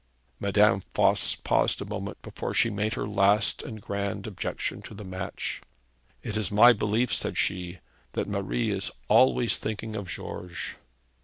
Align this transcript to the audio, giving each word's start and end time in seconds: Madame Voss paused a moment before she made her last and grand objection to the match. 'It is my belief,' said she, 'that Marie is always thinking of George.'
Madame 0.39 0.81
Voss 0.95 1.35
paused 1.35 1.79
a 1.79 1.85
moment 1.85 2.19
before 2.23 2.55
she 2.55 2.71
made 2.71 2.95
her 2.95 3.07
last 3.07 3.61
and 3.61 3.83
grand 3.83 4.25
objection 4.25 4.81
to 4.81 4.95
the 4.95 5.03
match. 5.03 5.61
'It 6.23 6.35
is 6.35 6.49
my 6.49 6.73
belief,' 6.73 7.13
said 7.13 7.37
she, 7.37 7.77
'that 8.13 8.25
Marie 8.27 8.71
is 8.71 8.89
always 9.09 9.59
thinking 9.59 9.95
of 9.95 10.07
George.' 10.09 10.75